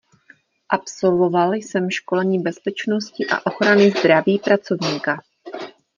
[0.69, 5.19] Absolvoval jsem školení Bezpečnosti a ochrany zdraví pracovníka.